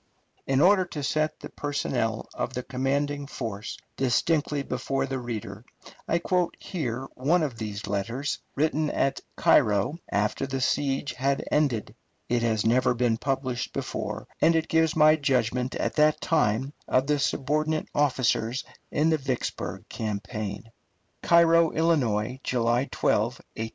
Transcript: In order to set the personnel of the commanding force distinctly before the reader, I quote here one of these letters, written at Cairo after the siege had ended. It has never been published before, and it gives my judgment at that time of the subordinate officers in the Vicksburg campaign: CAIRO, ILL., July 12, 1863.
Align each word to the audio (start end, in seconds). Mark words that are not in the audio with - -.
In 0.47 0.61
order 0.61 0.83
to 0.85 1.03
set 1.03 1.39
the 1.41 1.49
personnel 1.49 2.27
of 2.33 2.55
the 2.55 2.63
commanding 2.63 3.27
force 3.27 3.77
distinctly 3.97 4.63
before 4.63 5.05
the 5.05 5.19
reader, 5.19 5.63
I 6.07 6.17
quote 6.17 6.57
here 6.59 7.05
one 7.13 7.43
of 7.43 7.59
these 7.59 7.85
letters, 7.85 8.39
written 8.55 8.89
at 8.89 9.21
Cairo 9.35 9.99
after 10.09 10.47
the 10.47 10.59
siege 10.59 11.13
had 11.13 11.43
ended. 11.51 11.93
It 12.29 12.41
has 12.41 12.65
never 12.65 12.95
been 12.95 13.17
published 13.17 13.73
before, 13.73 14.27
and 14.41 14.55
it 14.55 14.69
gives 14.69 14.95
my 14.95 15.17
judgment 15.17 15.75
at 15.75 15.97
that 15.97 16.19
time 16.19 16.73
of 16.87 17.05
the 17.05 17.19
subordinate 17.19 17.87
officers 17.93 18.63
in 18.89 19.11
the 19.11 19.19
Vicksburg 19.19 19.87
campaign: 19.87 20.71
CAIRO, 21.21 21.69
ILL., 21.75 22.39
July 22.43 22.85
12, 22.91 23.23
1863. 23.23 23.69